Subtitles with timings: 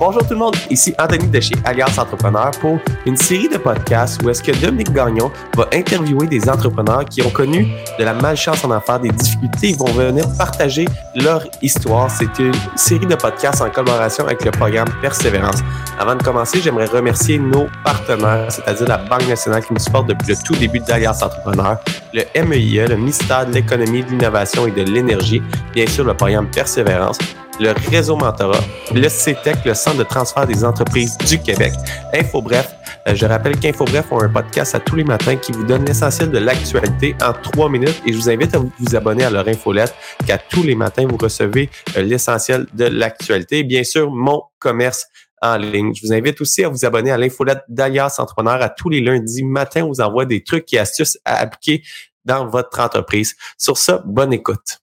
[0.00, 4.22] Bonjour tout le monde, ici Anthony de chez Alliance Entrepreneur pour une série de podcasts
[4.22, 7.66] où est-ce que Dominique Gagnon va interviewer des entrepreneurs qui ont connu
[7.98, 12.10] de la malchance en affaires, des difficultés, ils vont venir partager leur histoire.
[12.10, 15.58] C'est une série de podcasts en collaboration avec le programme Persévérance.
[15.98, 20.28] Avant de commencer, j'aimerais remercier nos partenaires, c'est-à-dire la Banque nationale qui nous supporte depuis
[20.28, 21.76] le tout début d'Alliance Entrepreneur,
[22.14, 25.42] le MEIE, le ministère de l'Économie, de l'Innovation et de l'Énergie,
[25.74, 27.18] bien sûr le programme Persévérance,
[27.58, 28.60] le réseau mentorat,
[28.94, 31.72] le CETEC, le Centre de transfert des entreprises du Québec.
[32.14, 32.74] Info Bref,
[33.08, 35.84] euh, je rappelle qu'Info Bref ont un podcast à tous les matins qui vous donne
[35.84, 39.48] l'essentiel de l'actualité en trois minutes et je vous invite à vous abonner à leur
[39.48, 39.94] infolette
[40.26, 43.64] qu'à tous les matins vous recevez euh, l'essentiel de l'actualité.
[43.64, 45.06] Bien sûr, mon commerce
[45.42, 45.94] en ligne.
[45.94, 49.42] Je vous invite aussi à vous abonner à l'infolette d'Alias Entrepreneur à tous les lundis
[49.42, 49.84] matin.
[49.84, 51.82] On vous envoie des trucs et astuces à appliquer
[52.24, 53.34] dans votre entreprise.
[53.56, 54.80] Sur ça, bonne écoute.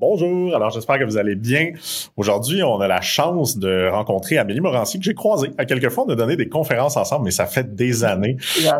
[0.00, 1.72] Bonjour, alors j'espère que vous allez bien.
[2.16, 5.50] Aujourd'hui, on a la chance de rencontrer Amélie Morancy que j'ai croisée.
[5.58, 8.70] À quelques fois, on a donné des conférences ensemble, mais ça fait des années, euh,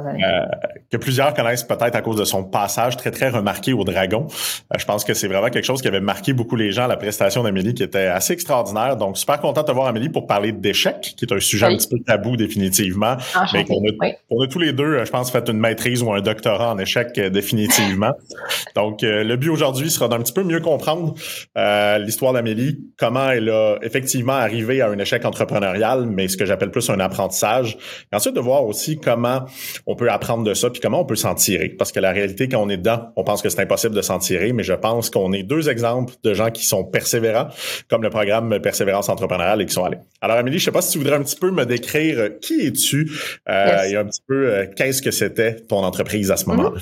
[0.93, 4.29] que plusieurs connaissent peut-être à cause de son passage très, très remarqué au Dragon.
[4.29, 6.97] Euh, je pense que c'est vraiment quelque chose qui avait marqué beaucoup les gens, la
[6.97, 8.97] prestation d'Amélie qui était assez extraordinaire.
[8.97, 11.77] Donc, super content de te voir, Amélie, pour parler d'échecs, qui est un sujet un
[11.77, 13.17] petit peu tabou définitivement.
[13.53, 16.73] mais qu'on a, a, tous les deux, je pense, fait une maîtrise ou un doctorat
[16.73, 18.13] en échecs euh, définitivement.
[18.77, 21.08] Donc, le but aujourd'hui sera d'un petit peu mieux comprendre
[21.57, 26.45] euh, l'histoire d'Amélie, comment elle a effectivement arrivé à un échec entrepreneurial, mais ce que
[26.45, 27.77] j'appelle plus un apprentissage.
[28.13, 29.45] Et ensuite, de voir aussi comment
[29.87, 31.69] on peut apprendre de ça, puis comment on peut s'en tirer.
[31.69, 34.19] Parce que la réalité, quand on est dedans, on pense que c'est impossible de s'en
[34.19, 37.49] tirer, mais je pense qu'on est deux exemples de gens qui sont persévérants,
[37.89, 39.99] comme le programme Persévérance entrepreneuriale et qui sont allés.
[40.21, 42.67] Alors, Amélie, je sais pas si tu voudrais un petit peu me décrire euh, qui
[42.67, 43.11] es-tu
[43.49, 46.57] euh, et un petit peu qu'est-ce que c'était ton entreprise à ce mm-hmm.
[46.57, 46.81] moment-là?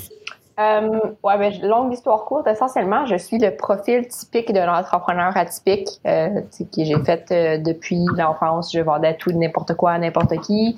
[0.59, 2.47] Euh, ouais, ben, longue histoire courte.
[2.47, 8.03] Essentiellement, je suis le profil typique d'un entrepreneur atypique euh, que j'ai fait euh, depuis
[8.15, 8.71] l'enfance.
[8.73, 10.75] Je vendais tout, n'importe quoi à n'importe qui.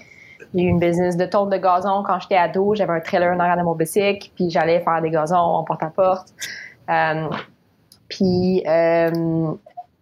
[0.53, 2.75] J'ai eu une business de tonte de gazon quand j'étais ado.
[2.75, 6.33] J'avais un trailer en arrière de mon bicycle, puis j'allais faire des gazons en porte-à-porte.
[6.89, 7.29] Euh,
[8.09, 9.53] puis euh,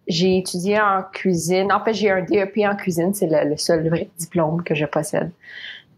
[0.08, 1.70] j'ai étudié en cuisine.
[1.70, 3.14] En fait, j'ai un DEP en cuisine.
[3.14, 5.30] C'est le, le, seul vrai diplôme que je possède.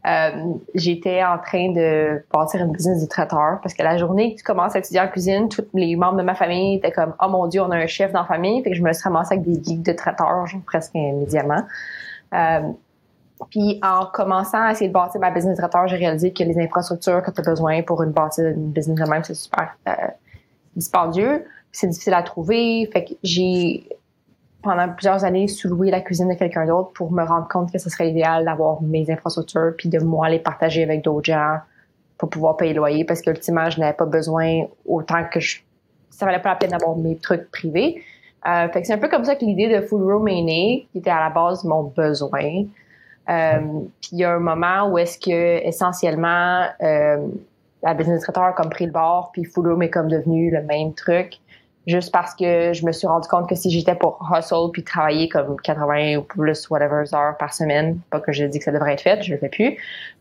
[0.07, 4.39] Euh, j'étais en train de bâtir une business de traiteur parce que la journée que
[4.39, 7.29] tu commences à étudier en cuisine, tous les membres de ma famille étaient comme oh
[7.29, 9.35] mon dieu on a un chef dans la famille fait que je me suis ramassée
[9.35, 11.63] avec des geeks de traiteur presque immédiatement.
[12.33, 12.61] Euh,
[13.51, 16.59] puis en commençant à essayer de bâtir ma business de traiteur, j'ai réalisé que les
[16.59, 19.93] infrastructures que tu as besoin pour une bâtir une business de même c'est super euh,
[20.77, 22.89] dispendieux, c'est difficile à trouver.
[22.91, 23.87] Fait que j'ai
[24.63, 27.89] pendant plusieurs années sous-louer la cuisine de quelqu'un d'autre pour me rendre compte que ce
[27.89, 31.59] serait idéal d'avoir mes infrastructures puis de moi les partager avec d'autres gens
[32.19, 35.61] pour pouvoir payer le loyer parce qu'ultimement, je n'avais pas besoin autant que je...
[36.11, 38.03] Ça valait pas la peine d'avoir mes trucs privés.
[38.47, 40.89] Euh, fait que c'est un peu comme ça que l'idée de Full Room est née,
[40.93, 42.65] qui était à la base mon besoin.
[43.31, 43.59] Euh,
[44.01, 47.27] puis il y a un moment où est-ce que essentiellement euh,
[47.83, 50.63] la business traiteur a comme pris le bord, puis Full Room est comme devenu le
[50.63, 51.39] même truc
[51.87, 55.29] juste parce que je me suis rendu compte que si j'étais pour hustle puis travailler
[55.29, 58.95] comme 80 ou plus whatever heures par semaine, pas que je dis que ça devrait
[58.95, 59.77] être fait, je le fais plus,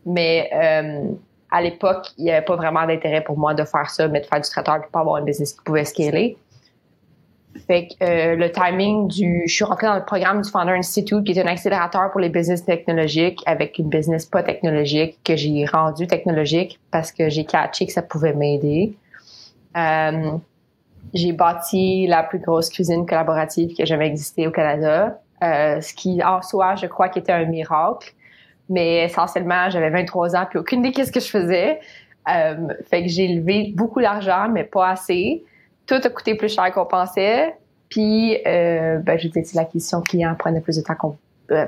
[0.06, 1.10] mais euh,
[1.50, 4.26] à l'époque, il n'y avait pas vraiment d'intérêt pour moi de faire ça, mais de
[4.26, 6.36] faire du traiteur pour pas avoir un business qui pouvait scaler.
[7.66, 11.24] Fait que euh, le timing du, je suis rentrée dans le programme du Founder Institute,
[11.24, 15.66] qui est un accélérateur pour les business technologiques avec une business pas technologique que j'ai
[15.66, 18.94] rendu technologique parce que j'ai catché que ça pouvait m'aider.
[19.76, 20.32] Euh,
[21.14, 25.94] j'ai bâti la plus grosse cuisine collaborative qui a jamais existé au Canada, euh, ce
[25.94, 28.12] qui en soi, je crois, était un miracle.
[28.68, 31.80] Mais essentiellement, j'avais 23 ans puis aucune idée qu'est-ce que je faisais.
[32.28, 35.44] Euh, fait que j'ai levé beaucoup d'argent, mais pas assez.
[35.86, 37.56] Tout a coûté plus cher qu'on pensait.
[37.88, 41.16] Puis, euh, ben, je disais, l'acquisition client prenait plus de temps qu'on...
[41.50, 41.66] Euh,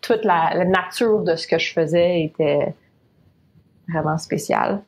[0.00, 2.72] toute la, la, nature de ce que je faisais était
[3.88, 4.80] vraiment spéciale.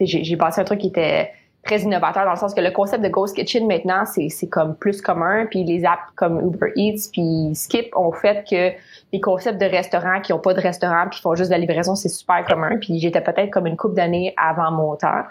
[0.00, 1.30] J'ai bâti un truc qui était
[1.64, 5.00] très innovateur dans le sens que le concept de Ghost Kitchen maintenant, c'est comme plus
[5.00, 5.46] commun.
[5.46, 8.76] Puis les apps comme Uber Eats puis Skip ont fait que
[9.12, 11.60] les concepts de restaurants qui ont pas de restaurant puis qui font juste de la
[11.60, 12.78] livraison, c'est super commun.
[12.80, 15.22] Puis j'étais peut-être comme une couple d'années avant mon temps.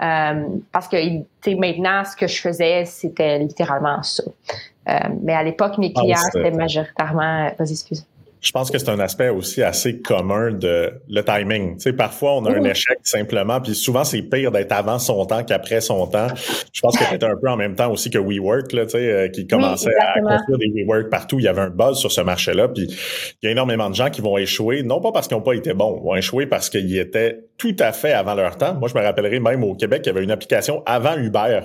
[0.00, 0.96] Euh, parce que
[1.56, 4.22] maintenant, ce que je faisais, c'était littéralement ça.
[4.88, 7.50] Euh, mais à l'époque, mes ah clients, c'était majoritairement...
[7.58, 8.06] Vas-y, excuse
[8.40, 11.76] je pense que c'est un aspect aussi assez commun de le timing.
[11.76, 15.26] Tu sais, parfois, on a un échec simplement, puis souvent, c'est pire d'être avant son
[15.26, 16.28] temps qu'après son temps.
[16.72, 19.10] Je pense que c'était un peu en même temps aussi que WeWork, là, tu sais,
[19.10, 21.38] euh, qui commençait à construire des WeWork partout.
[21.38, 22.86] Il y avait un buzz sur ce marché-là, puis
[23.42, 25.54] il y a énormément de gens qui vont échouer, non pas parce qu'ils n'ont pas
[25.54, 28.74] été bons, vont échouer parce qu'ils étaient tout à fait avant leur temps.
[28.74, 31.62] Moi, je me rappellerai même au Québec, il y avait une application avant Uber.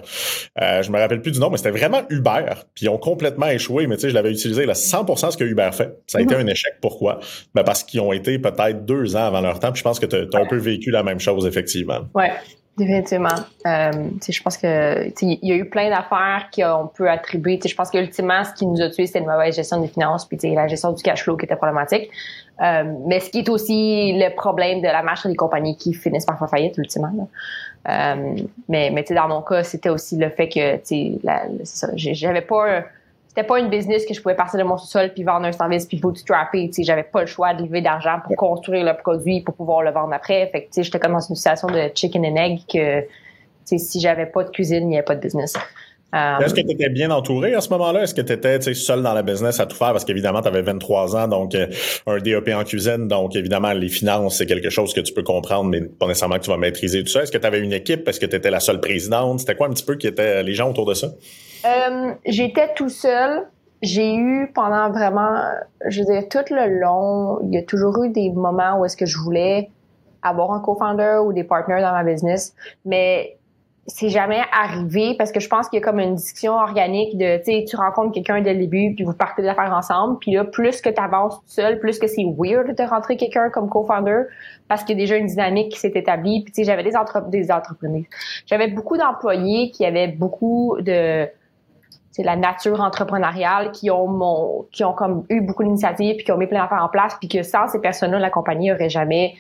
[0.59, 2.45] Euh, je me rappelle plus du nom, mais c'était vraiment Uber.
[2.73, 5.43] Puis ils ont complètement échoué, mais tu sais, je l'avais utilisé là, 100% ce que
[5.43, 5.95] Uber fait.
[6.07, 6.41] Ça a été mhm.
[6.41, 6.73] un échec.
[6.81, 7.19] Pourquoi?
[7.53, 9.71] Ben parce qu'ils ont été peut-être deux ans avant leur temps.
[9.71, 11.99] Puis je pense que tu as, un peu vécu la même chose, effectivement.
[12.15, 12.31] Ouais.
[12.75, 13.35] Définitivement.
[13.67, 13.91] Euh,
[14.27, 17.59] je pense que il y a eu plein d'affaires qu'on peut attribuer.
[17.63, 20.39] Je pense qu'ultimement, ce qui nous a tués, c'était une mauvaise gestion des finances, puis
[20.55, 22.09] la gestion du cash flow qui était problématique.
[22.61, 26.25] Euh, mais ce qui est aussi le problème de la marche des compagnies qui finissent
[26.25, 27.29] par faire faillite, ultimement.
[27.89, 28.35] Euh,
[28.69, 30.79] mais mais dans mon cas, c'était aussi le fait que
[31.95, 32.83] j'avais pas
[33.35, 35.87] c'était pas une business que je pouvais passer de mon sous-sol puis vendre un service
[35.87, 36.67] puis bootstrapper.
[36.67, 39.81] Tu sais, j'avais pas le choix de lever d'argent pour construire le produit pour pouvoir
[39.81, 40.47] le vendre après.
[40.51, 43.07] Fait que, tu sais, j'étais comme dans une situation de chicken and egg que, tu
[43.65, 45.55] sais, si j'avais pas de cuisine, il n'y avait pas de business.
[46.13, 48.03] Euh, Est-ce que tu étais bien entouré à ce moment-là?
[48.03, 49.91] Est-ce que tu étais seul dans la business à tout faire?
[49.91, 51.67] Parce qu'évidemment, tu avais 23 ans, donc euh,
[52.05, 55.69] un DEP en cuisine, donc évidemment, les finances, c'est quelque chose que tu peux comprendre,
[55.69, 57.23] mais pas nécessairement que tu vas maîtriser tout ça.
[57.23, 58.07] Est-ce que tu avais une équipe?
[58.07, 59.39] Est-ce que tu étais la seule présidente?
[59.39, 61.07] C'était quoi un petit peu qui étaient les gens autour de ça?
[61.65, 63.47] Euh, j'étais tout seul.
[63.81, 65.41] J'ai eu pendant vraiment,
[65.87, 68.95] je veux dire, tout le long, il y a toujours eu des moments où est-ce
[68.95, 69.69] que je voulais
[70.21, 72.55] avoir un co-founder ou des partners dans ma business,
[72.85, 73.37] mais
[73.85, 77.37] c'est jamais arrivé parce que je pense qu'il y a comme une discussion organique de,
[77.39, 80.31] tu sais, tu rencontres quelqu'un dès le début puis vous partez de faire ensemble, puis
[80.31, 83.69] là, plus que tu avances tout seul, plus que c'est weird de rentrer quelqu'un comme
[83.69, 84.23] co-founder
[84.69, 86.43] parce qu'il y a déjà une dynamique qui s'est établie.
[86.43, 88.03] Puis tu sais, j'avais des, entre des entrepreneurs,
[88.45, 91.27] j'avais beaucoup d'employés qui avaient beaucoup de
[92.11, 96.31] c'est la nature entrepreneuriale qui ont mon, qui ont comme eu beaucoup d'initiatives puis qui
[96.31, 99.33] ont mis plein d'affaires en place puis que sans ces personnes-là la compagnie aurait jamais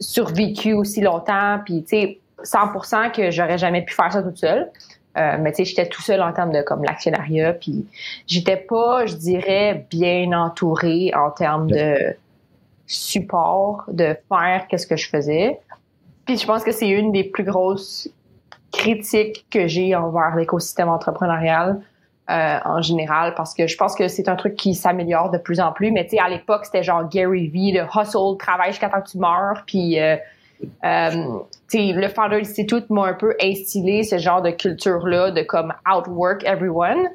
[0.00, 4.70] survécu aussi longtemps puis tu sais 100% que j'aurais jamais pu faire ça toute seule
[5.16, 7.86] euh, mais tu sais j'étais tout seul en termes de comme l'actionnariat puis
[8.26, 12.16] j'étais pas je dirais bien entourée en termes de
[12.86, 15.60] support de faire qu'est-ce que je faisais
[16.26, 18.08] puis je pense que c'est une des plus grosses
[18.72, 21.80] critiques que j'ai envers l'écosystème entrepreneurial
[22.28, 25.60] euh, en général parce que je pense que c'est un truc qui s'améliore de plus
[25.60, 25.92] en plus.
[25.92, 29.08] Mais tu sais, à l'époque, c'était genre Gary Vee, le hustle, travail jusqu'à temps que
[29.08, 29.62] tu meurs.
[29.64, 30.16] Puis, euh,
[30.84, 31.38] euh,
[31.74, 37.08] le Founder Institute m'a un peu instillé ce genre de culture-là de comme outwork everyone.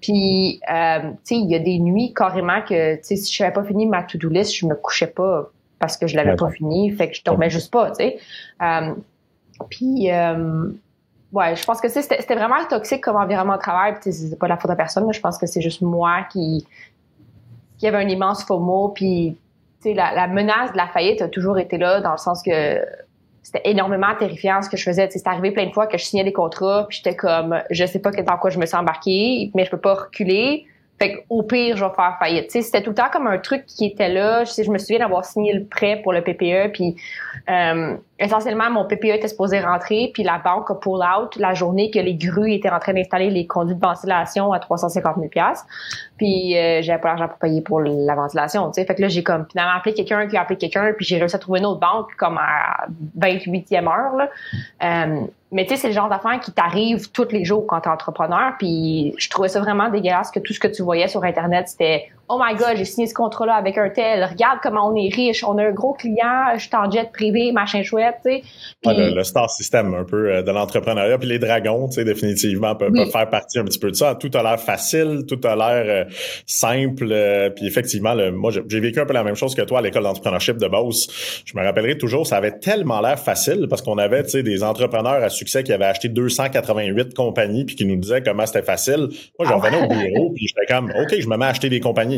[0.00, 3.42] Puis, euh, tu sais, il y a des nuits carrément que, tu sais, si je
[3.42, 5.50] n'avais pas fini ma to-do list, je me couchais pas
[5.80, 6.90] parce que je l'avais pas fini.
[6.92, 8.18] Fait que je dormais juste pas, tu sais.
[9.68, 10.08] puis,
[11.32, 13.94] ouais, je pense que c'était vraiment toxique comme environnement de travail.
[14.00, 15.12] Puis c'est pas la faute de personne.
[15.12, 16.66] je pense que c'est juste moi qui
[17.78, 18.88] qui avait un immense FOMO.
[18.88, 19.36] Puis
[19.84, 22.80] la, la menace de la faillite a toujours été là dans le sens que
[23.48, 25.08] c'était énormément terrifiant ce que je faisais.
[25.10, 27.98] C'est arrivé plein de fois que je signais des contrats, puis j'étais comme, je sais
[27.98, 30.66] pas dans quoi je me suis embarquée, mais je peux pas reculer.
[30.98, 32.50] Fait au pire, je vais faire faillite.
[32.50, 34.44] C'était tout le temps comme un truc qui était là.
[34.44, 36.96] Je, je me souviens d'avoir signé le prêt pour le PPE, puis
[37.48, 41.90] euh, essentiellement, mon PPE était supposé rentrer, puis la banque a pull out la journée
[41.90, 45.28] que les grues étaient en train d'installer les conduits de ventilation à 350 000
[46.16, 48.86] Puis euh, j'avais pas l'argent pour payer pour la ventilation, tu sais.
[48.86, 51.36] Fait que là, j'ai comme finalement appelé quelqu'un qui a appelé quelqu'un, puis j'ai réussi
[51.36, 52.86] à trouver une autre banque comme à
[53.18, 54.16] 28e heure.
[54.16, 54.28] Là.
[54.82, 55.20] Euh,
[55.52, 58.52] mais tu sais, c'est le genre d'affaires qui t'arrive tous les jours quand t'es entrepreneur.
[58.58, 62.08] Puis je trouvais ça vraiment dégueulasse que tout ce que tu voyais sur Internet, c'était
[62.30, 64.22] Oh my God, j'ai signé ce contrat-là avec un tel.
[64.22, 65.42] Regarde comment on est riche.
[65.44, 68.42] On a un gros client, je suis en jet privé, machin chouette, tu
[68.84, 69.12] sais.
[69.14, 71.16] le, star system un peu euh, de l'entrepreneuriat.
[71.16, 74.14] Puis les dragons, tu sais, définitivement, peuvent, faire partie un petit peu de ça.
[74.14, 76.10] Tout a l'air facile, tout a l'air euh,
[76.44, 77.08] simple.
[77.10, 79.82] Euh, puis effectivement, le, moi, j'ai vécu un peu la même chose que toi à
[79.82, 81.42] l'école d'entrepreneurship de Beauce.
[81.46, 84.62] Je me rappellerai toujours, ça avait tellement l'air facile parce qu'on avait, tu sais, des
[84.62, 89.08] entrepreneurs à succès qui avaient acheté 288 compagnies puis qui nous disaient comment c'était facile.
[89.38, 91.70] Moi, j'en ah venais au bureau puis j'étais comme, OK, je me mets à acheter
[91.70, 92.17] des compagnies.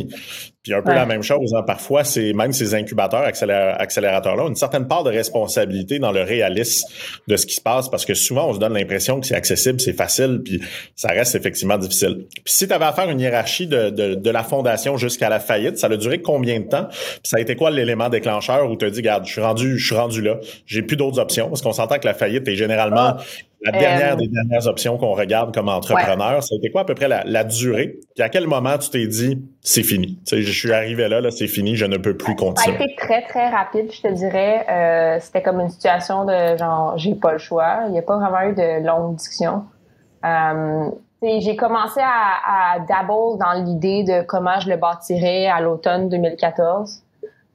[0.62, 1.62] Puis un peu la même chose, hein.
[1.66, 6.86] parfois, c'est même ces incubateurs, accélérateurs-là, ont une certaine part de responsabilité dans le réalisme
[7.28, 9.80] de ce qui se passe, parce que souvent, on se donne l'impression que c'est accessible,
[9.80, 10.60] c'est facile, puis
[10.96, 12.26] ça reste effectivement difficile.
[12.28, 15.78] Puis si tu avais à faire une hiérarchie de, de, la fondation jusqu'à la faillite,
[15.78, 16.88] ça a duré combien de temps?
[16.90, 19.78] Puis ça a été quoi l'élément déclencheur où tu as dit, regarde, je suis rendu,
[19.78, 22.56] je suis rendu là, j'ai plus d'autres options, parce qu'on s'entend que la faillite est
[22.56, 23.22] généralement ah.
[23.62, 27.08] La dernière euh, des dernières options qu'on regarde comme entrepreneur, c'était quoi à peu près
[27.08, 27.98] la, durée?
[28.14, 30.18] Puis à quel moment tu t'es dit c'est fini?
[30.26, 32.76] Tu sais, je suis arrivé là, là c'est fini, je ne peux plus continuer.
[32.76, 34.66] Ça a été très, très rapide, je te dirais.
[34.68, 37.82] Euh, c'était comme une situation de genre j'ai pas le choix.
[37.86, 39.64] Il n'y a pas vraiment eu de longue discussion.
[40.24, 40.90] Euh,
[41.22, 47.02] j'ai commencé à, à dabble dans l'idée de comment je le bâtirais à l'automne 2014.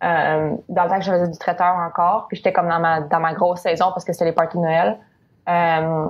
[0.04, 3.02] Euh, dans le temps que je faisais du traiteur encore, puis j'étais comme dans ma
[3.02, 4.98] dans ma grosse saison parce que c'était les parties de Noël.
[5.48, 6.08] Euh,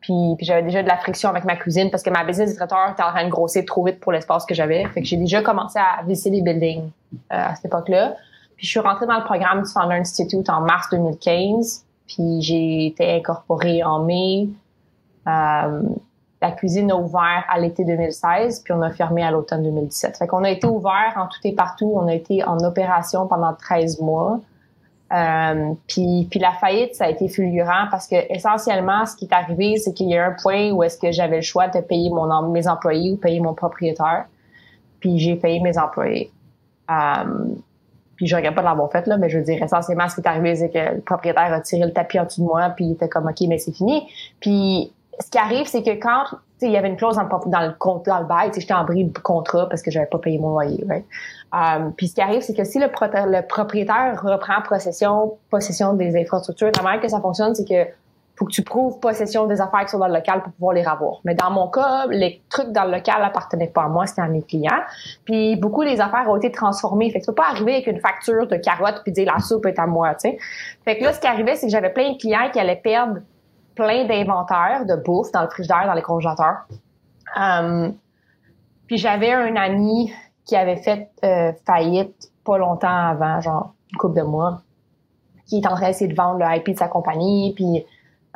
[0.00, 3.02] puis, j'avais déjà de la friction avec ma cuisine parce que ma business traiteur était
[3.02, 4.84] en train de grossir trop vite pour l'espace que j'avais.
[4.86, 8.14] Fait que j'ai déjà commencé à visiter les buildings euh, à cette époque-là.
[8.56, 11.84] Puis je suis rentrée dans le programme du Founder Institute en mars 2015.
[12.06, 14.48] puis j'ai été incorporée en mai.
[15.26, 15.82] Euh,
[16.40, 20.18] la cuisine a ouvert à l'été 2016, puis on a fermé à l'automne 2017.
[20.18, 21.92] Fait qu'on a été ouvert en tout et partout.
[21.96, 24.38] On a été en opération pendant 13 mois.
[25.12, 29.32] Euh, puis, puis la faillite, ça a été fulgurant parce que essentiellement, ce qui est
[29.32, 32.10] arrivé, c'est qu'il y a un point où est-ce que j'avais le choix de payer
[32.10, 34.26] mon mes employés ou payer mon propriétaire.
[34.98, 36.32] Puis j'ai payé mes employés.
[36.90, 37.54] Euh,
[38.16, 40.22] puis je regrette pas de l'avoir fait là, mais je veux dire essentiellement, ce qui
[40.22, 42.86] est arrivé, c'est que le propriétaire a tiré le tapis en dessous de moi, puis
[42.86, 44.08] il était comme ok, mais c'est fini.
[44.40, 46.24] Puis ce qui arrive, c'est que quand
[46.62, 49.04] il y avait une clause dans le, dans le dans le bail, j'étais en bris
[49.04, 50.84] de contrat parce que j'avais pas payé mon loyer.
[51.52, 56.16] Um, puis ce qui arrive, c'est que si le, le, propriétaire reprend possession, possession des
[56.16, 57.90] infrastructures, la manière que ça fonctionne, c'est que
[58.38, 60.82] faut que tu prouves possession des affaires qui sont dans le local pour pouvoir les
[60.82, 61.20] revoir.
[61.24, 64.28] Mais dans mon cas, les trucs dans le local appartenaient pas à moi, c'était à
[64.28, 64.82] mes clients.
[65.24, 67.10] Puis beaucoup des affaires ont été transformées.
[67.10, 69.64] Fait que tu peux pas arriver avec une facture de carottes puis dire la soupe
[69.66, 70.28] est à moi, tu.
[70.84, 73.20] Fait que là, ce qui arrivait, c'est que j'avais plein de clients qui allaient perdre
[73.76, 76.66] plein d'inventaires de bouffe dans le frigidaire, dans les congélateurs.
[77.36, 77.94] Um,
[78.86, 80.12] puis j'avais un ami
[80.44, 84.62] qui avait fait euh, faillite pas longtemps avant, genre une couple de mois,
[85.46, 87.52] qui est en train d'essayer de vendre le IP de sa compagnie.
[87.54, 87.84] Puis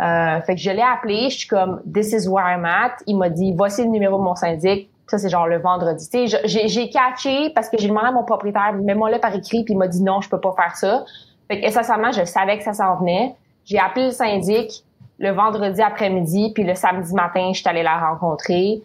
[0.01, 2.97] euh, fait que je l'ai appelé, je suis comme This is where I'm at.
[3.07, 4.91] Il m'a dit voici le numéro de mon syndic.
[5.07, 6.09] Ça c'est genre le vendredi.
[6.09, 9.65] Tu sais, j'ai catché parce que j'ai demandé à mon propriétaire mets-moi là par écrit
[9.65, 11.05] puis il m'a dit non je peux pas faire ça.
[11.49, 13.35] Fait que essentiellement je savais que ça s'en venait.
[13.65, 14.85] J'ai appelé le syndic
[15.21, 18.83] le vendredi après-midi, puis le samedi matin, je suis allée la rencontrer.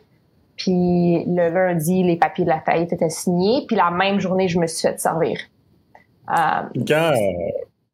[0.57, 3.65] Puis le lundi, les papiers de la faillite étaient signés.
[3.67, 5.37] Puis la même journée, je me suis fait servir.
[6.29, 7.13] Euh, quand,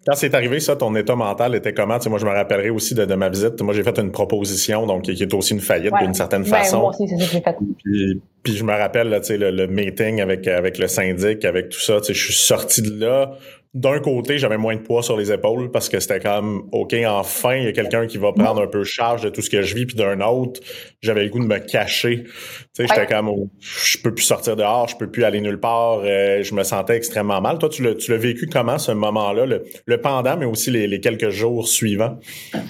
[0.06, 1.98] quand c'est arrivé, ça, ton état mental était comment?
[1.98, 3.62] Tu sais, moi, je me rappellerai aussi de, ma visite.
[3.62, 6.80] Moi, j'ai fait une proposition, donc qui est aussi une faillite d'une certaine ben, façon.
[6.80, 7.58] Moi aussi, c'est ça que j'ai fait.
[7.84, 11.46] Puis, puis, je me rappelle, là, tu sais, le, le, meeting avec, avec le syndic,
[11.46, 12.00] avec tout ça.
[12.00, 13.34] Tu sais, je suis sorti de là
[13.74, 17.56] d'un côté, j'avais moins de poids sur les épaules parce que c'était comme OK, enfin,
[17.56, 19.74] il y a quelqu'un qui va prendre un peu charge de tout ce que je
[19.74, 20.60] vis, puis d'un autre,
[21.02, 22.24] j'avais le goût de me cacher.
[22.26, 22.32] Tu
[22.74, 26.02] sais, j'étais comme oh, je peux plus sortir dehors, je peux plus aller nulle part,
[26.04, 27.60] euh, je me sentais extrêmement mal.
[27.60, 31.30] Toi, tu l'as, tu l'as vécu comment ce moment-là, le, pendant, mais aussi les, quelques
[31.30, 32.20] jours suivants?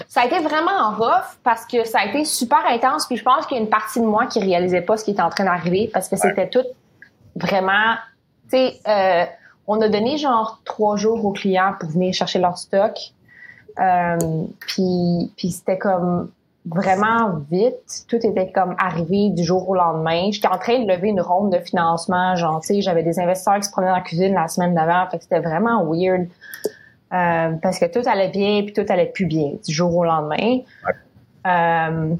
[0.06, 3.46] Ça a été vraiment rough parce que ça a été super intense, puis je pense
[3.46, 5.46] qu'il y a une partie de moi qui réalisait pas ce qui était en train
[5.46, 6.64] d'arriver parce que c'était tout
[7.34, 7.96] vraiment,
[8.48, 8.74] tu sais.
[8.86, 9.24] Euh,
[9.66, 12.96] on a donné genre trois jours aux clients pour venir chercher leur stock.
[13.78, 14.18] Euh,
[14.60, 16.30] puis, puis c'était comme
[16.66, 18.04] vraiment vite.
[18.08, 20.30] Tout était comme arrivé du jour au lendemain.
[20.30, 22.36] J'étais en train de lever une ronde de financement.
[22.36, 25.08] Genre, tu sais, j'avais des investisseurs qui se prenaient dans la cuisine la semaine d'avant.
[25.10, 26.28] Fait que c'était vraiment weird.
[27.12, 30.60] Euh, parce que tout allait bien puis tout allait plus bien du jour au lendemain.
[31.46, 32.14] Euh,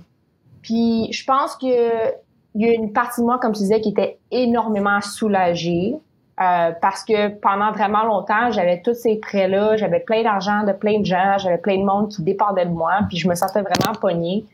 [0.61, 2.13] puis je pense que
[2.55, 5.95] il y a une partie de moi, comme tu disais, qui était énormément soulagée.
[6.41, 11.01] Euh, parce que pendant vraiment longtemps, j'avais tous ces prêts-là, j'avais plein d'argent de plein
[11.01, 13.93] de gens, j'avais plein de monde qui dépendait de moi, puis je me sentais vraiment
[14.01, 14.47] pognée.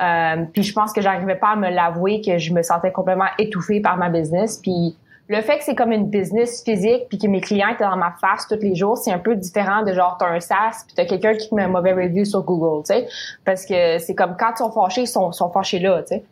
[0.00, 3.28] Euh, puis je pense que j'arrivais pas à me l'avouer que je me sentais complètement
[3.38, 4.58] étouffée par ma business.
[4.58, 4.96] Puis
[5.28, 8.12] le fait que c'est comme une business physique puis que mes clients étaient dans ma
[8.20, 11.04] face tous les jours, c'est un peu différent de genre t'as un SaaS puis t'as
[11.04, 13.06] quelqu'un qui te met un mauvais review sur Google, tu sais,
[13.44, 16.24] parce que c'est comme quand ils sont fâchés, ils sont, sont fâchés là, tu sais.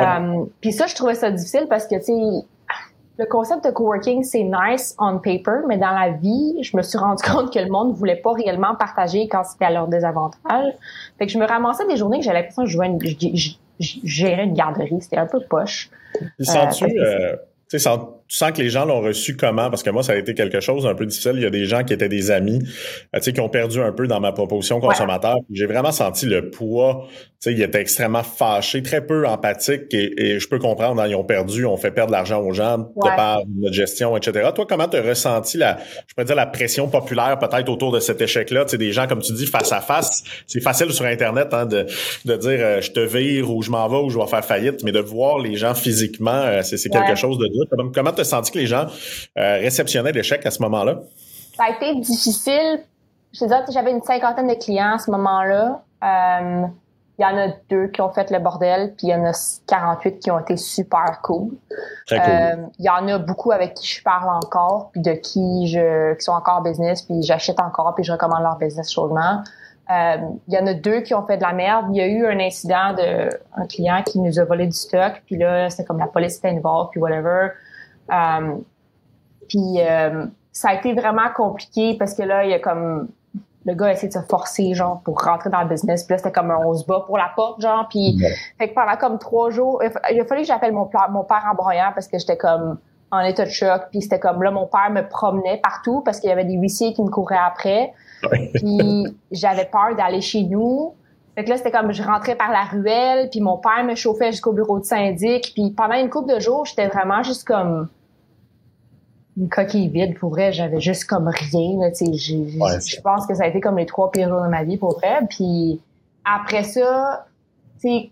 [0.00, 2.46] Euh, puis ça, je trouvais ça difficile parce que tu sais
[3.16, 6.98] le concept de coworking, c'est nice on paper, mais dans la vie, je me suis
[6.98, 10.72] rendu compte que le monde ne voulait pas réellement partager quand c'était à leur désavantage.
[11.18, 12.98] Fait que je me ramassais des journées que j'avais l'impression que je, jouais une,
[13.78, 15.00] je, gérais une garderie.
[15.00, 15.90] C'était un peu poche.
[16.40, 17.36] Sens-tu, euh,
[18.26, 19.70] tu sens que les gens l'ont reçu comment?
[19.70, 21.32] Parce que moi, ça a été quelque chose d'un peu difficile.
[21.36, 22.58] Il y a des gens qui étaient des amis,
[23.14, 25.36] euh, tu sais, qui ont perdu un peu dans ma proposition consommateur.
[25.52, 27.06] J'ai vraiment senti le poids.
[27.10, 31.14] Tu sais, ils étaient extrêmement fâchés, très peu empathiques et, je peux comprendre, hein, ils
[31.14, 34.50] ont perdu, on fait perdre de l'argent aux gens de par notre gestion, etc.
[34.54, 35.78] Toi, comment tu as ressenti la,
[36.08, 38.64] je pourrais dire, la pression populaire peut-être autour de cet échec-là?
[38.64, 40.24] Tu sais, des gens, comme tu dis, face à face.
[40.46, 41.86] C'est facile sur Internet hein, de,
[42.24, 44.82] de dire euh, je te vire ou je m'en vais ou je vais faire faillite,
[44.82, 47.64] mais de voir les gens physiquement, euh, c'est quelque chose de dur.
[47.94, 48.86] Comment, comment as senti que les gens
[49.38, 51.00] euh, réceptionnaient l'échec à ce moment-là?
[51.56, 52.80] Ça a été difficile.
[53.32, 55.82] Je te j'avais une cinquantaine de clients à ce moment-là.
[56.02, 56.66] Euh,
[57.18, 59.32] il y en a deux qui ont fait le bordel, puis il y en a
[59.68, 61.52] 48 qui ont été super cool.
[62.06, 62.28] Très cool.
[62.28, 66.14] Euh, il y en a beaucoup avec qui je parle encore, puis de qui je
[66.14, 69.44] qui sont encore business, puis j'achète encore, puis je recommande leur business chaudement.
[69.90, 70.16] Euh,
[70.48, 71.86] il y en a deux qui ont fait de la merde.
[71.90, 75.22] Il y a eu un incident de un client qui nous a volé du stock,
[75.26, 77.50] puis là, c'était comme la police était involved, puis whatever.
[78.10, 78.56] Euh,
[79.48, 83.08] puis euh, ça a été vraiment compliqué parce que là, il y a comme
[83.66, 86.04] le gars a essayé de se forcer genre pour rentrer dans le business.
[86.04, 87.86] Puis là c'était comme un on se bat pour la porte genre.
[87.88, 88.18] Puis
[88.58, 91.54] fait que pendant comme trois jours il a fallu que j'appelle mon, mon père en
[91.54, 92.78] broyant parce que j'étais comme
[93.10, 93.84] en état de choc.
[93.90, 96.92] Puis c'était comme là mon père me promenait partout parce qu'il y avait des huissiers
[96.92, 97.92] qui me couraient après.
[98.54, 100.94] Puis j'avais peur d'aller chez nous.
[101.34, 104.30] Fait que là, c'était comme je rentrais par la ruelle, puis mon père me chauffait
[104.30, 105.52] jusqu'au bureau de syndic.
[105.54, 107.88] Puis pendant une couple de jours, j'étais vraiment juste comme
[109.36, 110.16] une coquille vide.
[110.18, 111.80] Pour vrai, j'avais juste comme rien.
[111.80, 114.76] Là, je pense que ça a été comme les trois pires jours de ma vie,
[114.76, 115.20] pour vrai.
[115.28, 115.80] Puis
[116.24, 117.26] après ça,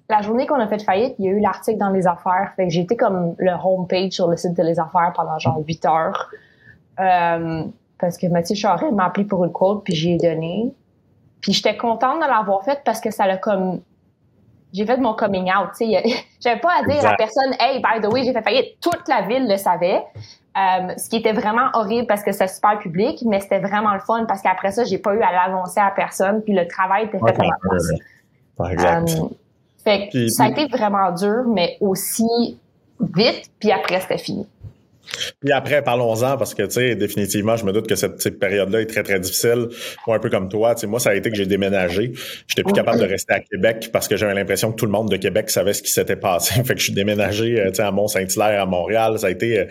[0.08, 2.52] la journée qu'on a fait faillite, il y a eu l'article dans les affaires.
[2.56, 5.62] Fait que j'ai été comme le homepage sur le site de les affaires pendant genre
[5.66, 6.30] 8 heures.
[7.00, 7.64] Euh,
[7.98, 10.74] parce que Mathieu Charest m'a appelé pour une quote, puis j'y ai donné.
[11.42, 13.82] Puis j'étais contente de l'avoir faite parce que ça l'a comme
[14.72, 16.02] j'ai fait mon coming out, tu sais,
[16.40, 19.22] j'avais pas à dire à personne "Hey, by the way, j'ai fait faillite." Toute la
[19.22, 20.02] ville le savait.
[20.54, 24.00] Euh, ce qui était vraiment horrible parce que c'est super public, mais c'était vraiment le
[24.00, 27.18] fun parce qu'après ça, j'ai pas eu à l'annoncer à personne, puis le travail était
[27.18, 29.10] fait à Exact.
[29.10, 29.28] Euh,
[29.82, 32.58] fait que ça a été vraiment dur, mais aussi
[33.00, 34.46] vite, puis après, c'était fini.
[35.40, 38.86] Puis après, parlons-en parce que, tu sais, définitivement, je me doute que cette, période-là est
[38.86, 39.68] très, très difficile.
[40.06, 42.12] Moi, un peu comme toi, tu sais, moi, ça a été que j'ai déménagé.
[42.46, 45.10] J'étais plus capable de rester à Québec parce que j'avais l'impression que tout le monde
[45.10, 46.54] de Québec savait ce qui s'était passé.
[46.64, 49.18] fait que je suis déménagé, euh, tu sais, à Mont-Saint-Hilaire, à Montréal.
[49.18, 49.64] Ça a été, euh,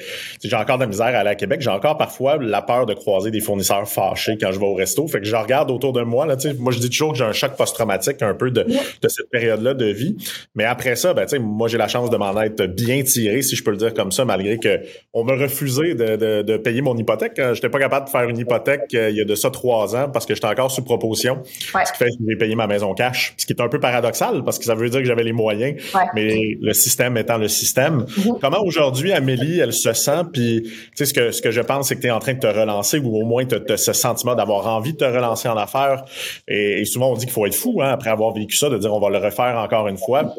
[0.44, 1.62] j'ai encore de la misère à aller à Québec.
[1.62, 5.08] J'ai encore parfois la peur de croiser des fournisseurs fâchés quand je vais au resto.
[5.08, 7.18] Fait que je regarde autour de moi, là, tu sais, moi, je dis toujours que
[7.18, 10.18] j'ai un choc post-traumatique un peu de, de cette période-là de vie.
[10.56, 13.42] Mais après ça, ben, tu sais, moi, j'ai la chance de m'en être bien tiré,
[13.42, 14.80] si je peux le dire comme ça, malgré que
[15.14, 17.34] on refusé de, de, payer mon hypothèque.
[17.38, 19.96] Je n'étais pas capable de faire une hypothèque euh, il y a de ça trois
[19.96, 21.42] ans parce que j'étais encore sous proposition.
[21.44, 23.34] Ce qui fait que j'ai payé ma maison cash.
[23.38, 25.82] Ce qui est un peu paradoxal parce que ça veut dire que j'avais les moyens,
[26.16, 28.02] mais le système étant le système.
[28.02, 28.40] Mm-hmm.
[28.42, 30.24] Comment aujourd'hui Amélie, elle se sent?
[30.34, 32.34] Puis, tu sais, ce que, ce que je pense, c'est que tu es en train
[32.34, 35.48] de te relancer ou au moins tu as ce sentiment d'avoir envie de te relancer
[35.48, 36.06] en affaires.
[36.48, 38.94] Et, souvent, on dit qu'il faut être fou hein, après avoir vécu ça, de dire
[38.94, 40.34] on va le refaire encore une fois.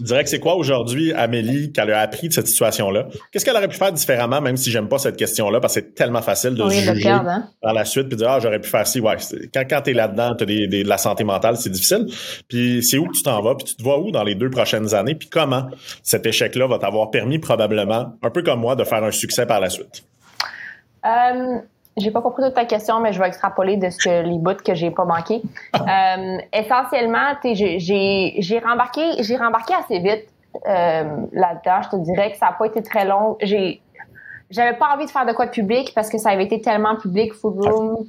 [0.00, 3.08] Tu dirais que c'est quoi aujourd'hui, Amélie, qu'elle a appris de cette situation-là?
[3.30, 5.94] Qu'est-ce qu'elle aurait pu faire différemment, même si j'aime pas cette question-là, parce que c'est
[5.94, 7.50] tellement facile de juger hein?
[7.60, 8.98] par la suite puis de dire, ah, j'aurais pu faire ci.
[8.98, 9.16] Ouais,
[9.52, 12.06] quand, quand t'es là-dedans, t'as des, des, de la santé mentale, c'est difficile.
[12.48, 14.48] Puis c'est où que tu t'en vas, puis tu te vois où dans les deux
[14.48, 15.66] prochaines années, puis comment
[16.02, 19.60] cet échec-là va t'avoir permis probablement, un peu comme moi, de faire un succès par
[19.60, 20.02] la suite?
[21.04, 21.58] Euh,
[21.96, 24.62] j'ai pas compris toute ta question, mais je vais extrapoler de ce que les bouts
[24.64, 25.42] que j'ai pas manqué.
[25.74, 27.78] euh, essentiellement, j'ai
[28.38, 30.26] j'ai rembarqué j'ai rembarqué assez vite
[30.66, 31.82] euh, là-dedans.
[31.82, 33.36] Je te dirais que ça a pas été très long.
[33.42, 33.80] J'ai
[34.50, 36.96] j'avais pas envie de faire de quoi de public parce que ça avait été tellement
[36.96, 38.06] public, Food Room.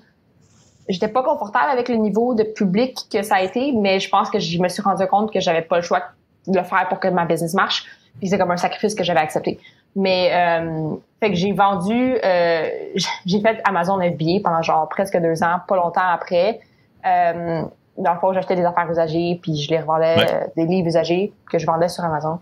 [0.90, 4.30] J'étais pas confortable avec le niveau de public que ça a été, mais je pense
[4.30, 6.02] que je me suis rendu compte que j'avais pas le choix
[6.48, 7.86] de le faire pour que ma business marche.
[8.20, 9.60] Puis c'est comme un sacrifice que j'avais accepté.
[9.96, 12.70] Mais euh, fait que j'ai vendu, euh,
[13.26, 16.62] j'ai fait Amazon FBA pendant genre presque deux ans, pas longtemps après.
[17.06, 17.64] Euh,
[17.98, 21.34] dans le fond, j'achetais des affaires usagées, puis je les revendais, euh, des livres usagés
[21.50, 22.40] que je vendais sur Amazon.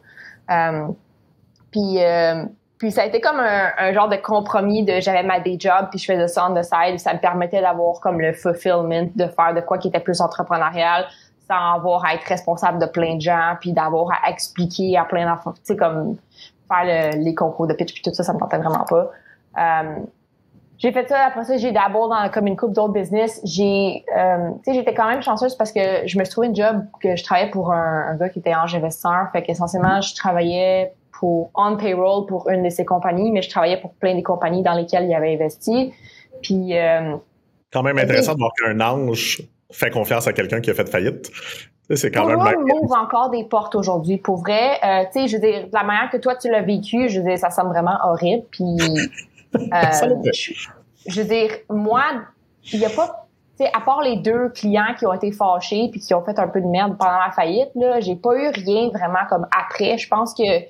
[0.51, 0.87] Euh,
[1.71, 2.45] puis, euh,
[2.77, 5.87] puis ça a été comme un, un, genre de compromis de j'avais ma day job,
[5.89, 9.27] puis je faisais ça on the side, ça me permettait d'avoir comme le fulfillment, de
[9.27, 11.05] faire de quoi qui était plus entrepreneurial,
[11.47, 15.25] sans avoir à être responsable de plein de gens, puis d'avoir à expliquer à plein
[15.25, 16.15] d'enfants, tu sais, comme
[16.69, 19.11] faire les concours de pitch puis tout ça, ça me tentait vraiment pas.
[19.57, 19.95] Euh,
[20.79, 23.41] j'ai fait ça, après ça, j'ai d'abord dans comme une coupe d'autres business.
[23.43, 26.55] J'ai, euh, tu sais, j'étais quand même chanceuse parce que je me suis trouvé une
[26.55, 29.27] job que je travaillais pour un, gars qui était ange investisseur.
[29.33, 33.75] Fait qu'essentiellement, je travaillais pour on payroll pour une de ces compagnies, mais je travaillais
[33.75, 35.93] pour plein des compagnies dans lesquelles il avait investi.
[36.41, 37.17] Puis euh,
[37.73, 41.29] quand même intéressant de voir qu'un ange fait confiance à quelqu'un qui a fait faillite.
[41.95, 42.39] C'est quand même.
[42.39, 44.17] ouvre encore des portes aujourd'hui.
[44.17, 47.09] Pour vrai, euh, tu sais, je veux dire, la manière que toi tu l'as vécu,
[47.09, 48.43] je veux dire, ça semble vraiment horrible.
[48.51, 48.77] Puis,
[49.55, 49.59] euh,
[51.05, 52.03] je, veux dire, moi,
[52.71, 55.89] il y a pas, tu sais, à part les deux clients qui ont été fâchés
[55.91, 58.49] puis qui ont fait un peu de merde pendant la faillite, là, j'ai pas eu
[58.49, 59.97] rien vraiment comme après.
[59.97, 60.67] Je pense que, tu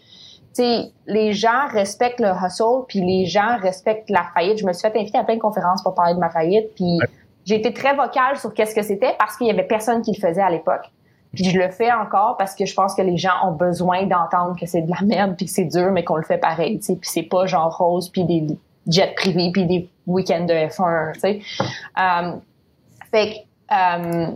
[0.54, 4.60] sais, les gens respectent le hustle puis les gens respectent la faillite.
[4.60, 7.00] Je me suis fait inviter à plein de conférences pour parler de ma faillite puis.
[7.46, 10.20] J'ai été très vocale sur qu'est-ce que c'était parce qu'il y avait personne qui le
[10.20, 10.92] faisait à l'époque.
[11.34, 14.60] Puis je le fais encore parce que je pense que les gens ont besoin d'entendre
[14.60, 16.86] que c'est de la merde puis que c'est dur, mais qu'on le fait pareil, tu
[16.86, 16.96] sais.
[16.96, 18.48] Puis c'est pas genre rose puis des
[18.88, 21.40] jets privés puis des week-ends de F1, tu sais.
[22.00, 22.34] Euh,
[23.12, 24.28] fait que, euh,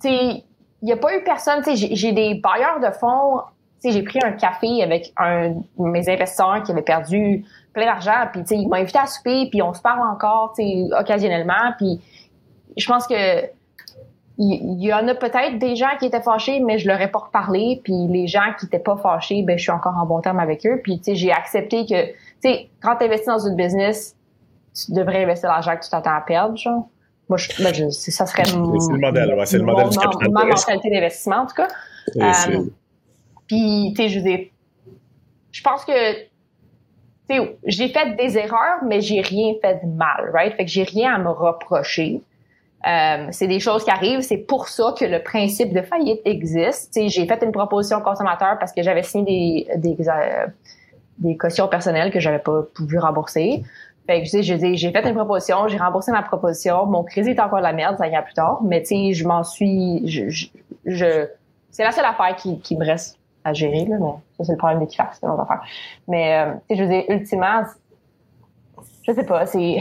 [0.00, 0.44] tu sais,
[0.82, 3.40] il y a pas eu personne, tu sais, j'ai des bailleurs de fonds,
[3.84, 8.68] j'ai pris un café avec un mes investisseurs qui avaient perdu plein d'argent, puis ils
[8.68, 10.54] m'ont invité à souper, puis on se parle encore,
[10.98, 12.00] occasionnellement, puis
[12.76, 13.46] je pense que
[14.44, 17.20] il y, en a peut-être des gens qui étaient fâchés, mais je leur ai pas
[17.20, 17.80] reparlé.
[17.84, 20.66] Puis les gens qui étaient pas fâchés, ben je suis encore en bon terme avec
[20.66, 20.80] eux.
[20.82, 24.16] Puis tu sais, j'ai accepté que, tu sais, quand tu investis dans une business,
[24.74, 26.88] tu devrais investir l'argent que tu t'attends à perdre, genre.
[27.28, 30.30] Moi, je, ben, je ça serait C'est le modèle, ouais, c'est le modèle du capital.
[30.32, 31.68] Ma mentalité d'investissement, en tout cas.
[32.16, 32.64] Euh,
[33.46, 34.46] puis, tu sais, je veux dire,
[35.52, 36.28] je pense que, tu
[37.30, 40.54] sais, j'ai fait des erreurs, mais j'ai rien fait de mal, right?
[40.56, 42.22] Fait que j'ai rien à me reprocher.
[42.86, 44.22] Euh, c'est des choses qui arrivent.
[44.22, 46.98] C'est pour ça que le principe de faillite existe.
[47.00, 50.46] j'ai fait une proposition au consommateur parce que j'avais signé des, des, euh,
[51.18, 53.62] des cautions personnelles que j'avais pas pu rembourser.
[54.06, 56.86] Fait que, tu sais, j'ai fait une proposition, j'ai remboursé ma proposition.
[56.86, 58.60] Mon crédit est encore de la merde, ça vient plus tard.
[58.64, 60.48] Mais, tu sais, je m'en suis, je,
[60.84, 61.26] je,
[61.70, 63.96] c'est la seule affaire qui, qui me reste à gérer, là.
[64.00, 65.62] Mais ça, c'est le problème d'Equifax, c'est affaire.
[66.08, 67.62] Mais, euh, tu sais, je veux dire, ultimement,
[69.06, 69.78] je sais pas, c'est,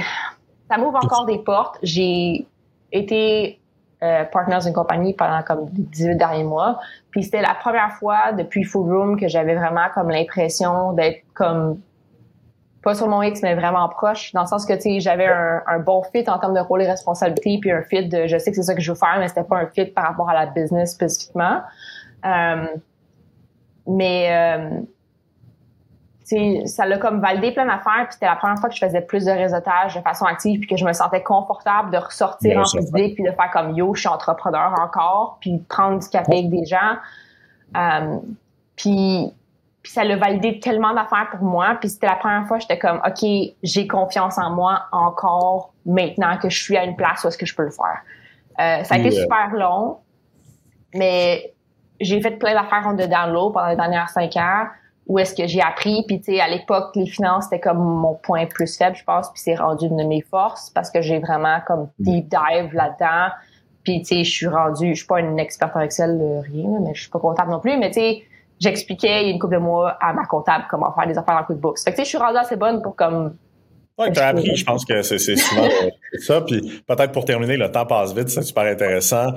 [0.70, 1.80] ça m'ouvre encore des portes.
[1.82, 2.46] J'ai
[2.92, 3.60] été
[4.04, 6.80] euh, partner d'une compagnie pendant comme 18 derniers mois.
[7.12, 11.80] Puis c'était la première fois depuis Full Room que j'avais vraiment comme l'impression d'être comme
[12.82, 15.62] pas sur mon X mais vraiment proche dans le sens que tu sais j'avais un,
[15.68, 18.50] un, bon fit en termes de rôle et responsabilité puis un fit de je sais
[18.50, 20.34] que c'est ça que je veux faire mais c'était pas un fit par rapport à
[20.34, 21.62] la business spécifiquement
[22.26, 22.66] euh,
[23.86, 24.82] mais euh,
[26.65, 29.26] ça l'a comme validé plein d'affaires, puis c'était la première fois que je faisais plus
[29.26, 33.15] de réseautage de façon active, puis que je me sentais confortable de ressortir en public,
[33.15, 36.65] puis de faire comme yo, je suis entrepreneur encore, puis prendre du café avec des
[36.65, 36.98] gens.
[37.76, 38.17] Euh,
[38.76, 39.34] puis,
[39.82, 42.80] puis ça l'a validé tellement d'affaires pour moi, puis c'était la première fois que j'étais
[42.80, 43.28] comme OK,
[43.63, 47.46] j'ai confiance en moi encore maintenant que je suis à une place où est-ce que
[47.46, 48.02] je peux le faire.
[48.60, 49.98] Euh, ça a été super long,
[50.94, 51.54] mais
[52.00, 54.65] j'ai fait plein d'affaires en dedans de l'eau pendant les dernières cinq ans
[55.08, 56.04] où est-ce que j'ai appris.
[56.08, 59.30] Puis, tu sais, à l'époque, les finances, c'était comme mon point plus faible, je pense,
[59.30, 63.34] puis c'est rendu une de mes forces parce que j'ai vraiment comme deep dive là-dedans.
[63.84, 66.94] Puis, tu sais, je suis rendu, je suis pas une experte en Excel, rien, mais
[66.94, 68.24] je suis pas comptable non plus, mais tu sais,
[68.60, 71.36] j'expliquais il y a une couple de mois à ma comptable comment faire des affaires
[71.36, 71.80] en QuickBooks.
[71.80, 73.36] Fait que, tu sais, je suis rendue assez bonne pour comme
[73.98, 75.68] oui, tu as appris, je pense que c'est souvent
[76.20, 76.42] ça.
[76.42, 79.34] Puis peut-être pour terminer, le temps passe vite, c'est super intéressant.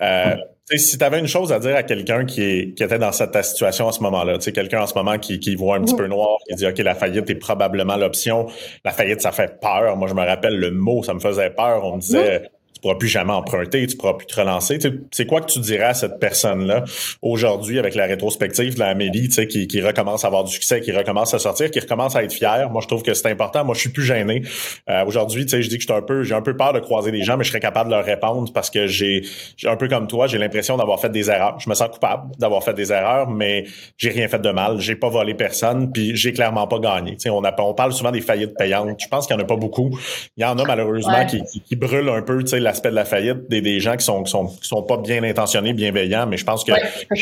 [0.00, 0.36] Euh,
[0.70, 3.88] si tu avais une chose à dire à quelqu'un qui, qui était dans cette situation
[3.88, 6.54] à ce moment-là, quelqu'un en ce moment qui, qui voit un petit peu noir, qui
[6.54, 8.46] dit OK, la faillite est probablement l'option.
[8.84, 9.96] La faillite, ça fait peur.
[9.96, 11.84] Moi, je me rappelle le mot, ça me faisait peur.
[11.84, 12.50] On me disait
[12.84, 14.78] pourras plus jamais emprunter, tu pourras plus te relancer.
[15.10, 16.84] C'est quoi que tu dirais à cette personne-là
[17.22, 20.92] aujourd'hui avec la rétrospective de la Amélie, qui, qui recommence à avoir du succès, qui
[20.92, 22.68] recommence à sortir, qui recommence à être fière?
[22.70, 23.64] Moi, je trouve que c'est important.
[23.64, 24.42] Moi, je suis plus gêné.
[24.90, 27.22] Euh, aujourd'hui, je dis que je un peu, j'ai un peu peur de croiser des
[27.22, 29.22] gens, mais je serais capable de leur répondre parce que j'ai,
[29.64, 31.58] un peu comme toi, j'ai l'impression d'avoir fait des erreurs.
[31.60, 33.64] Je me sens coupable d'avoir fait des erreurs, mais
[33.96, 34.78] j'ai rien fait de mal.
[34.80, 37.16] J'ai pas volé personne, puis j'ai clairement pas gagné.
[37.30, 39.00] on, a, on parle souvent des faillites payantes.
[39.00, 39.98] Je pense qu'il y en a pas beaucoup.
[40.36, 43.48] Il y en a malheureusement qui, qui, brûlent un peu, la l'aspect de la faillite
[43.48, 46.44] des, des gens qui sont, qui sont, qui sont pas bien intentionnés, bienveillants, mais je
[46.44, 46.72] pense que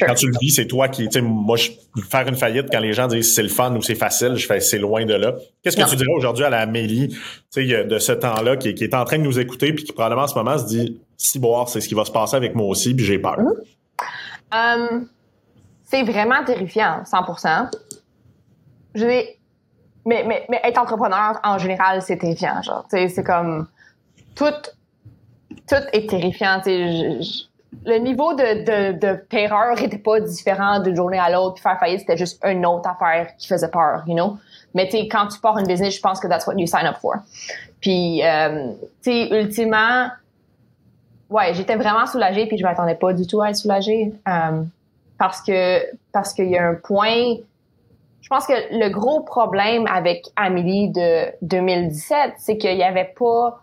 [0.06, 1.70] quand tu le vis, c'est toi qui, tu sais, moi, je,
[2.08, 4.60] faire une faillite quand les gens disent c'est le fun ou c'est facile, je fais
[4.60, 5.34] c'est loin de là.
[5.62, 8.84] Qu'est-ce que tu dirais aujourd'hui à la Amélie, tu sais, de ce temps-là qui, qui,
[8.84, 11.38] est en train de nous écouter puis qui probablement en ce moment se dit si
[11.38, 13.36] boire, c'est ce qui va se passer avec moi aussi, puis j'ai peur.
[13.38, 14.98] Mm-hmm.
[15.00, 15.08] Um,
[15.84, 17.70] c'est vraiment terrifiant, 100%.
[18.94, 19.38] Je vais
[20.04, 22.60] mais, mais, mais être entrepreneur en général, c'est terrifiant.
[22.62, 23.68] Genre, c'est comme
[24.34, 24.52] tout
[25.68, 26.60] tout est terrifiant.
[26.66, 31.60] le niveau de, de, terreur était pas différent d'une journée à l'autre.
[31.60, 34.36] Faire faillite, c'était juste une autre affaire qui faisait peur, you know?
[34.74, 36.96] Mais tu quand tu pars une business, je pense que that's what you sign up
[37.00, 37.16] for.
[37.80, 40.08] Puis, euh, tu sais, ultimement,
[41.28, 44.12] ouais, j'étais vraiment soulagée, puis je m'attendais pas du tout à être soulagée.
[44.28, 44.62] Euh,
[45.18, 45.80] parce que
[46.12, 47.36] parce qu'il y a un point
[48.22, 53.62] je pense que le gros problème avec Amélie de 2017, c'est qu'il y avait pas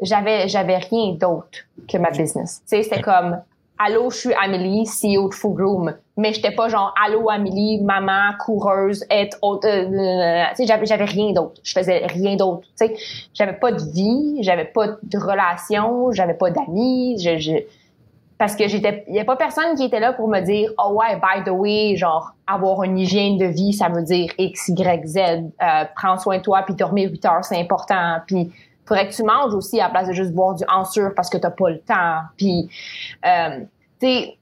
[0.00, 2.62] j'avais j'avais rien d'autre que ma business.
[2.62, 3.40] Tu sais, c'était comme
[3.78, 8.32] allô, je suis Amélie, CEO de Food Room, mais j'étais pas genre allô Amélie, maman,
[8.40, 9.68] coureuse, être autre.
[9.68, 11.60] Euh, euh, tu sais, j'avais j'avais rien d'autre.
[11.62, 12.62] Je faisais rien d'autre.
[12.78, 12.96] Tu sais,
[13.34, 17.52] j'avais pas de vie, j'avais pas de relation, j'avais pas d'amis, je, je
[18.38, 20.92] parce que j'étais il y a pas personne qui était là pour me dire oh
[20.94, 25.06] ouais by the way genre avoir une hygiène de vie ça veut dire x y
[25.06, 28.52] z euh, prends soin de toi puis dormir 8 heures c'est important puis
[28.86, 31.36] faudrait que tu manges aussi à la place de juste boire du ensure parce que
[31.36, 32.20] t'as pas le temps.
[32.36, 32.70] Puis,
[33.24, 33.60] euh,
[34.00, 34.38] c'est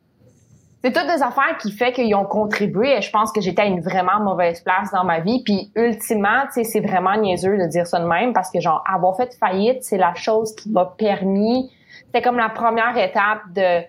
[0.83, 3.81] toutes des affaires qui fait qu'ils ont contribué et je pense que j'étais à une
[3.81, 5.43] vraiment mauvaise place dans ma vie.
[5.43, 9.35] Puis, ultimement, c'est vraiment niaiseux de dire ça de même parce que, genre, avoir fait
[9.35, 11.71] faillite, c'est la chose qui m'a permis...
[12.07, 13.83] C'était comme la première étape de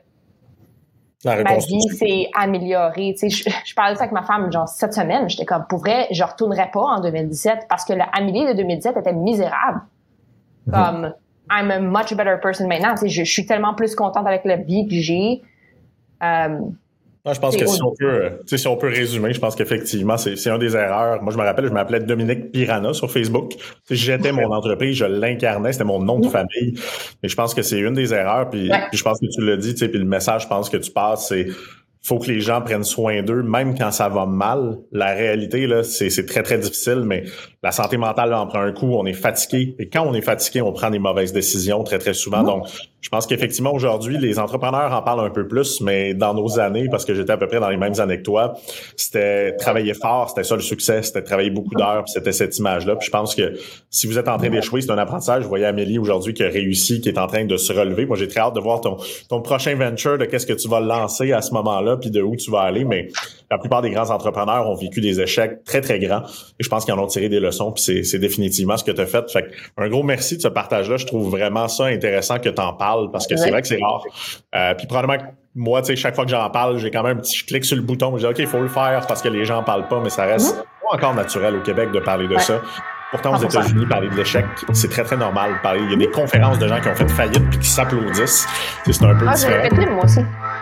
[1.25, 3.15] ma vie s'est améliorée.
[3.19, 5.79] Tu sais, je, parlais de ça avec ma femme, genre, cette semaine, j'étais comme, pour
[5.79, 9.81] vrai, je retournerais pas en 2017 parce que la Amélie de 2017 était misérable.
[10.71, 11.13] Comme,
[11.49, 12.95] I'm a much better person maintenant.
[13.01, 15.41] Je, je suis tellement plus contente avec la vie que j'ai.
[16.23, 16.59] Euh,
[17.33, 20.59] je pense que si on, peut, si on peut résumer, je pense qu'effectivement, c'est une
[20.59, 21.23] des erreurs.
[21.23, 23.53] Moi, je me rappelle, je m'appelais Dominique Piranha sur Facebook.
[23.89, 26.75] J'étais mon entreprise, je l'incarnais, c'était mon nom de famille.
[27.23, 28.51] Et je pense que c'est une des erreurs.
[28.51, 30.91] Puis, puis je pense que tu l'as dit, puis le message, je pense que tu
[30.91, 31.47] passes, c'est
[32.03, 34.77] faut que les gens prennent soin d'eux, même quand ça va mal.
[34.91, 37.23] La réalité, là, c'est très, très difficile, mais
[37.65, 39.75] la santé mentale en prend un coup, on est fatigué.
[39.79, 42.43] Et quand on est fatigué, on prend des mauvaises décisions très, très souvent.
[42.43, 42.67] Donc,
[43.01, 46.89] je pense qu'effectivement, aujourd'hui, les entrepreneurs en parlent un peu plus, mais dans nos années,
[46.89, 48.55] parce que j'étais à peu près dans les mêmes années que toi,
[48.95, 52.95] c'était travailler fort, c'était ça le succès, c'était travailler beaucoup d'heures, puis c'était cette image-là.
[52.95, 53.53] Puis je pense que
[53.91, 55.43] si vous êtes en train d'échouer, c'est un apprentissage.
[55.43, 58.07] Vous voyez Amélie aujourd'hui qui a réussi, qui est en train de se relever.
[58.07, 58.97] Moi, j'ai très hâte de voir ton,
[59.29, 62.35] ton prochain venture, de qu'est-ce que tu vas lancer à ce moment-là, puis de où
[62.35, 62.85] tu vas aller.
[62.85, 63.09] Mais
[63.51, 66.23] la plupart des grands entrepreneurs ont vécu des échecs très, très grands.
[66.59, 69.01] Et je pense qu'ils en ont tiré des leçons, puis c'est définitivement ce que tu
[69.01, 69.29] as fait.
[69.31, 69.45] Fait
[69.77, 70.97] un gros merci de ce partage-là.
[70.97, 73.79] Je trouve vraiment ça intéressant que tu en parles parce que c'est vrai que c'est
[73.81, 74.03] rare.
[74.55, 77.17] Euh, puis probablement que moi, tu sais, chaque fois que j'en parle, j'ai quand même
[77.17, 78.17] un petit clic sur le bouton.
[78.17, 80.09] Je dis, OK, il faut le faire parce que les gens en parlent pas, mais
[80.09, 80.63] ça reste mhm.
[80.63, 82.61] pas encore naturel au Québec de parler de ça.
[83.11, 85.51] Pourtant, aux États-Unis, parler de l'échec, c'est très, très normal.
[85.77, 88.45] Il y a des conférences de gens qui ont fait faillite puis qui s'applaudissent.
[88.85, 89.91] C'est un peu ah, différent.
[89.93, 90.19] moi aussi.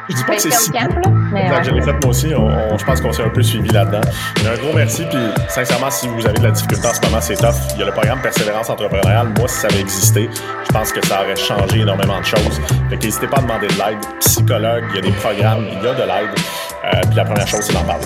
[0.09, 0.71] Je dis pas que c'est si.
[0.71, 2.29] Je l'ai fait moi aussi.
[2.29, 4.01] je pense qu'on s'est un peu suivi là-dedans.
[4.45, 5.03] Un gros merci.
[5.09, 7.55] Puis sincèrement, si vous avez de la difficulté en ce moment, c'est tough.
[7.75, 9.29] Il y a le programme Persévérance entrepreneuriale.
[9.37, 10.29] Moi, si ça avait existé,
[10.67, 12.61] je pense que ça aurait changé énormément de choses.
[12.89, 13.99] Fait n'hésitez pas à demander de l'aide.
[14.19, 16.39] Psychologue, il y a des programmes, il y a de l'aide.
[16.85, 18.05] Euh, puis la première chose, c'est d'en parler.